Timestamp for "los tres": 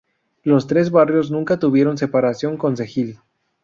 0.43-0.89